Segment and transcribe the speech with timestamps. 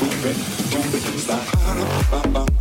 [0.00, 0.38] moving,
[0.72, 2.53] moving, it's the heart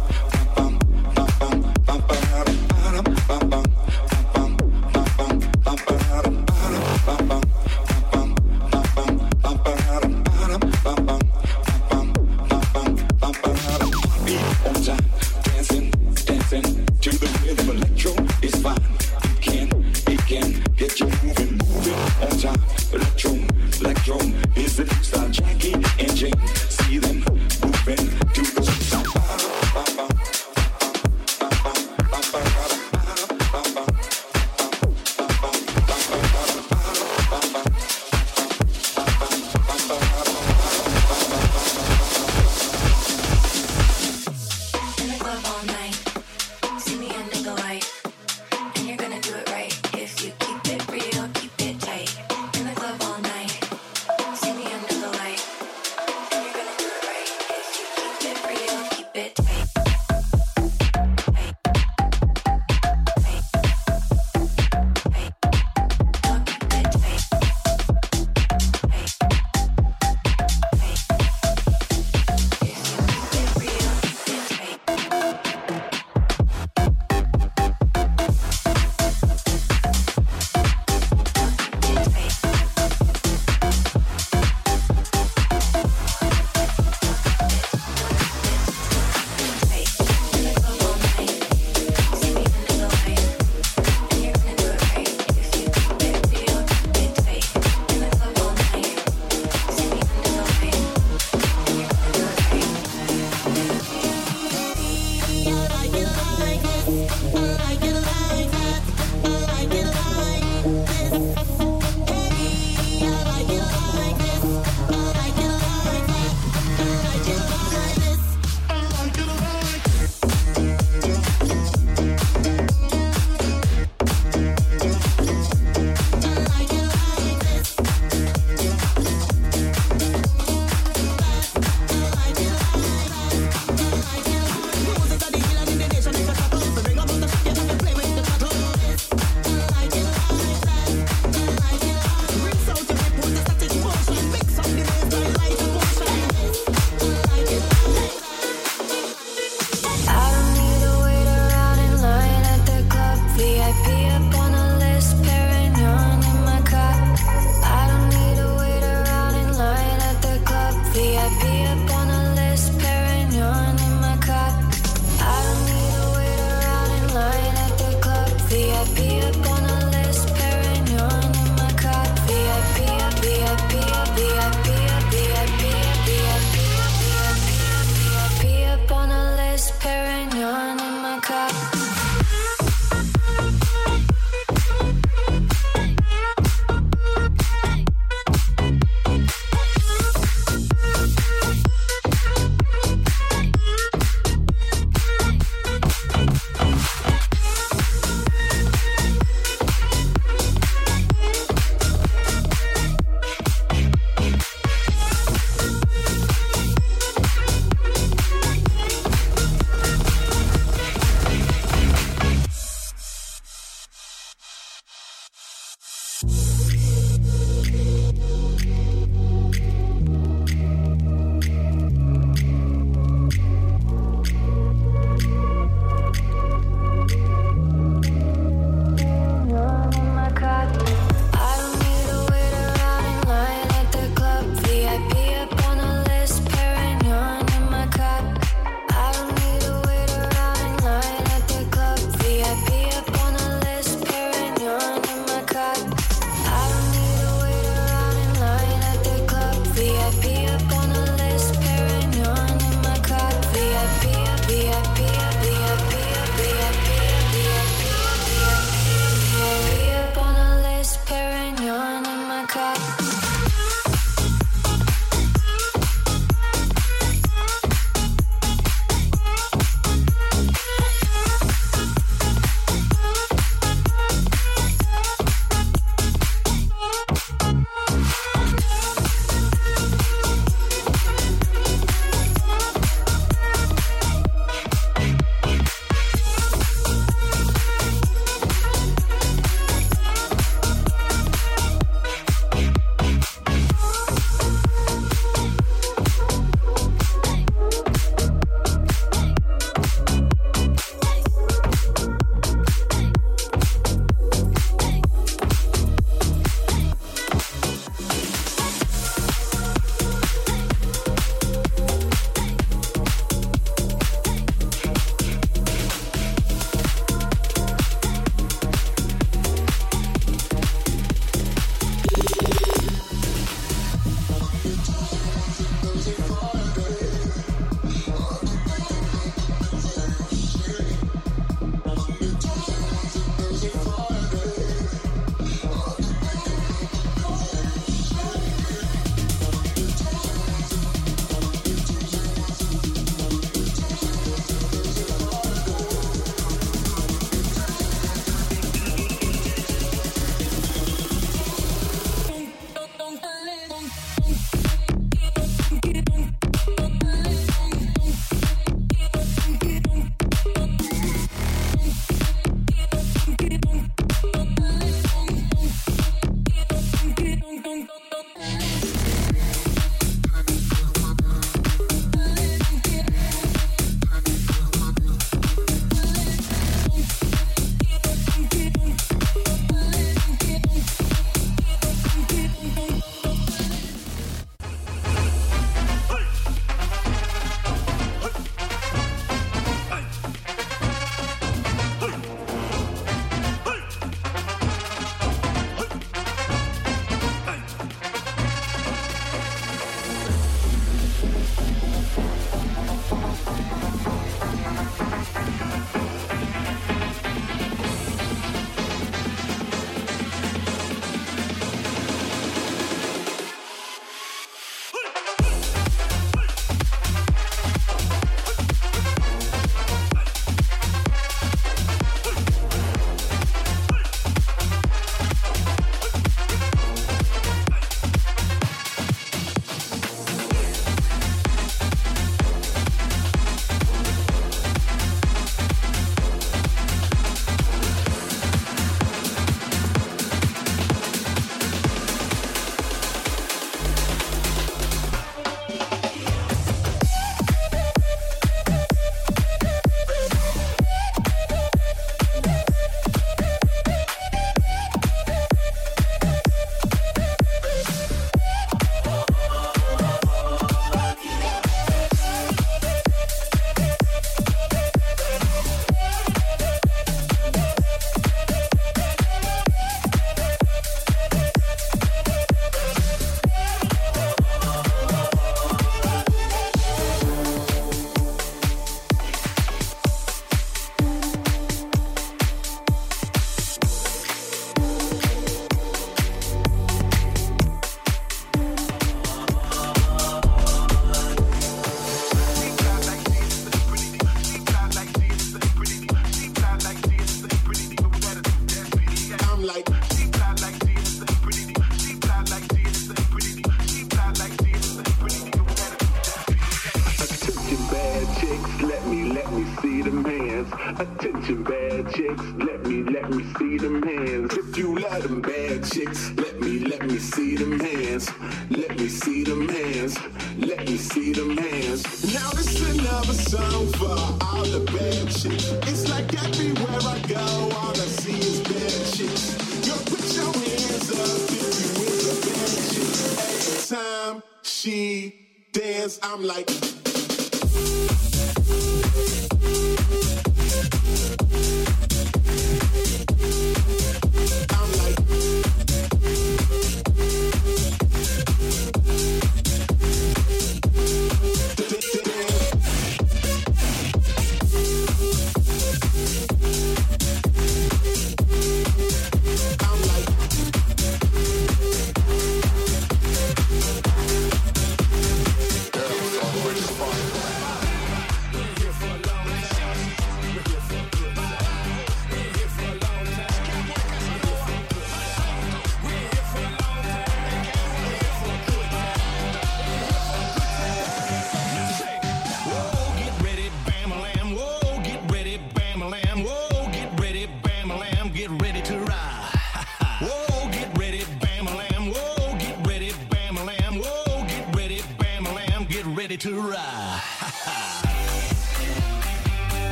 [512.04, 514.54] bad chicks, let me, let me see them hands.
[514.54, 518.32] If you love them bad chicks, let me, let me see them hands.
[518.70, 520.18] Let me see them hands.
[520.58, 522.34] Let me see them hands.
[522.34, 525.72] Now this is another song for all the bad chicks.
[525.90, 529.88] It's like everywhere I go, all I see is bad chicks.
[529.88, 533.12] Yo, put your hands up if you with a bad chick.
[533.46, 535.36] Every time she
[535.72, 536.70] dance, I'm like.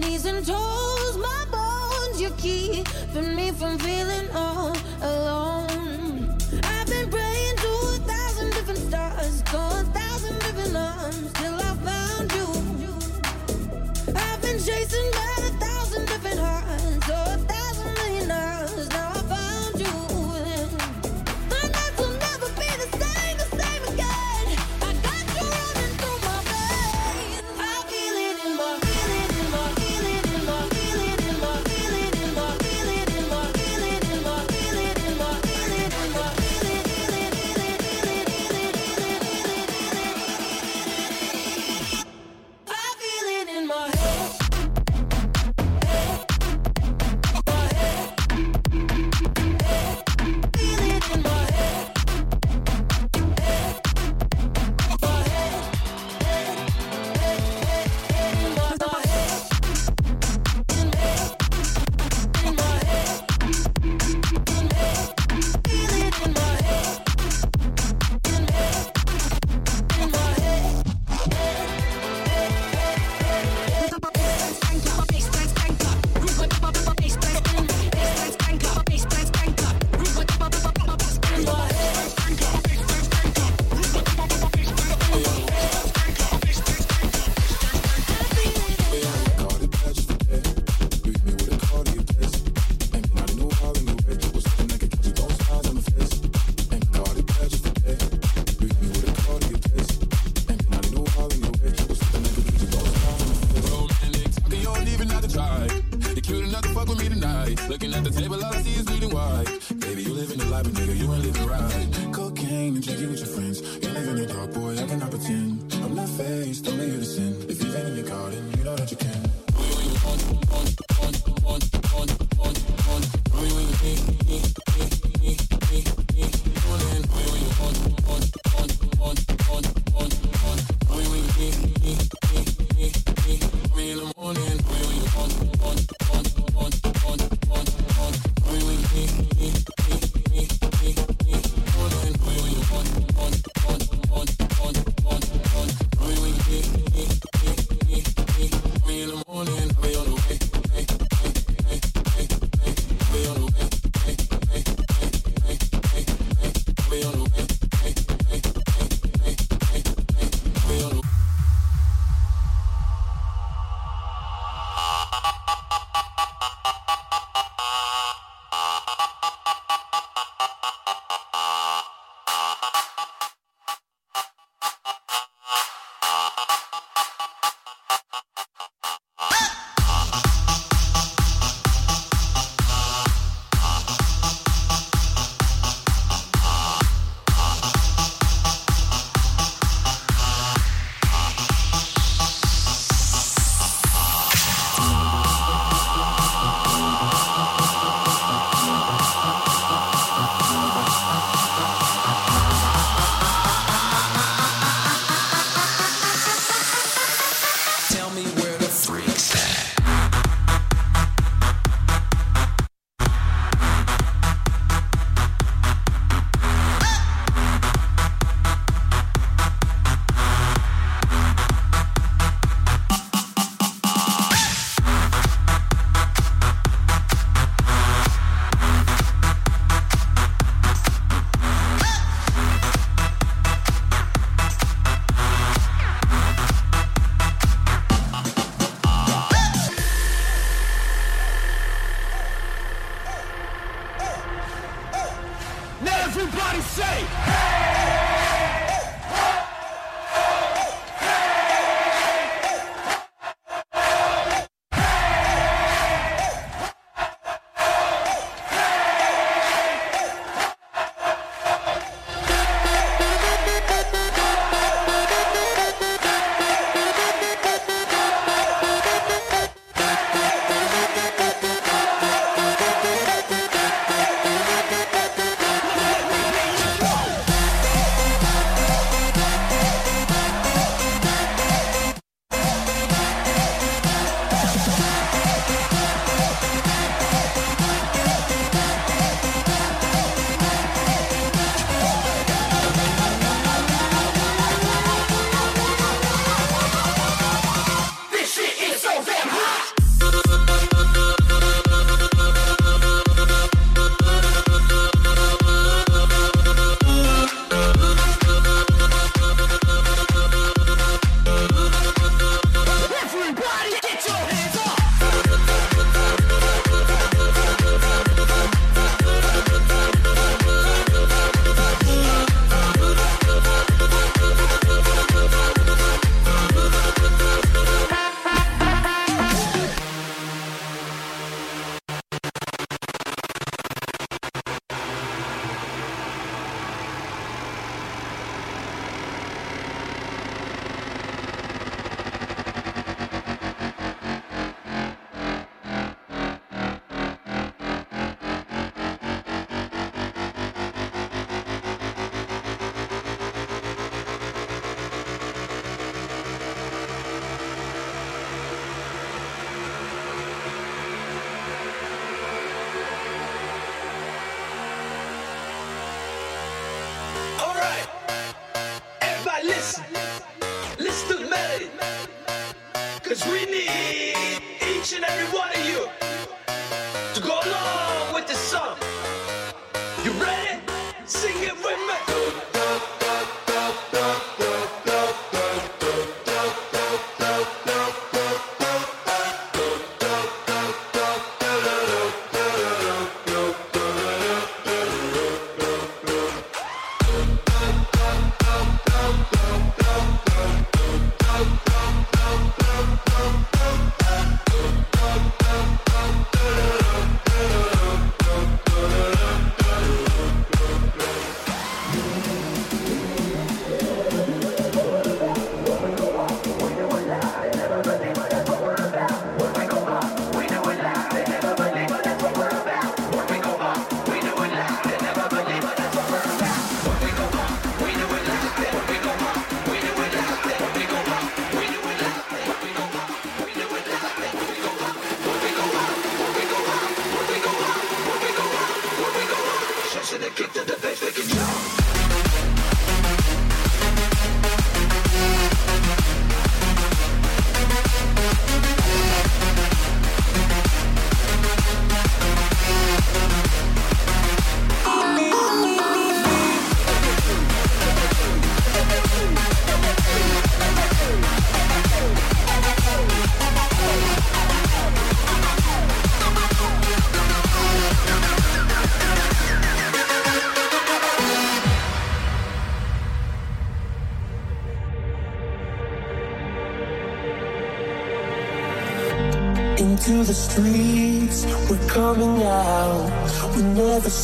[0.00, 2.20] knees and toes, my bones.
[2.20, 4.09] You're keeping me from feeling.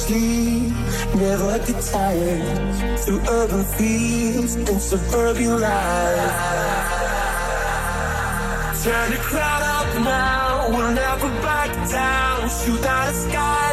[0.07, 0.73] sleep,
[1.15, 2.99] never get tired.
[3.01, 6.37] Through urban fields and suburban life.
[8.83, 12.49] Turn the crowd up now, we'll never back down.
[12.49, 13.66] Shoot out sky.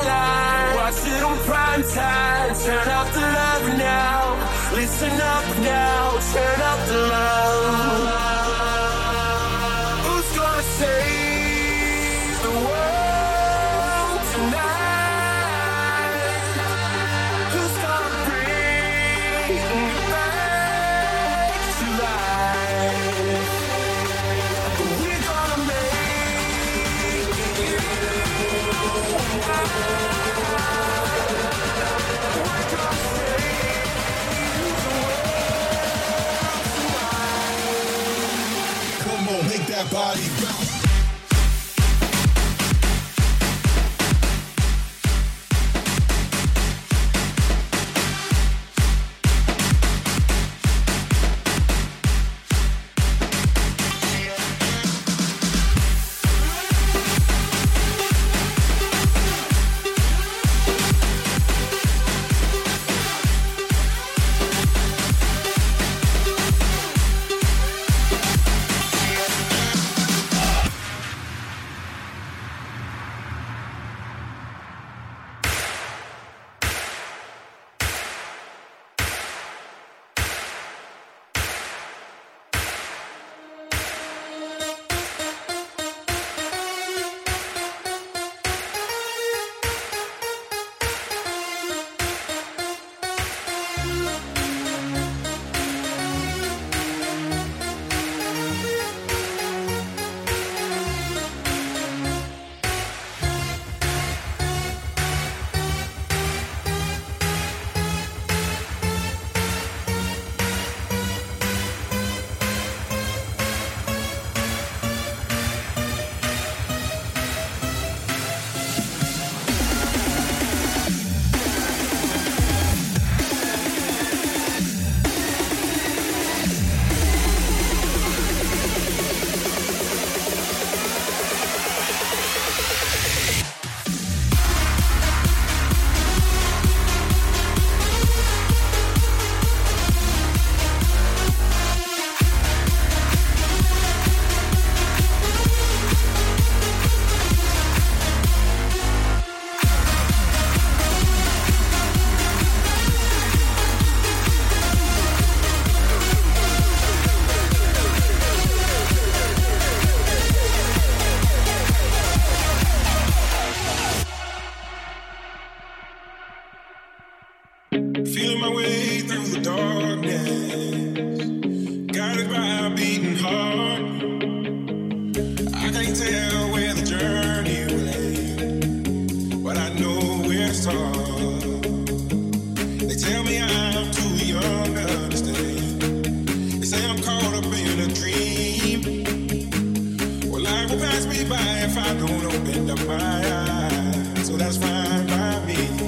[191.94, 195.83] not gonna open up my eyes, so that's fine by me.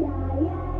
[0.00, 0.77] yeah, yeah.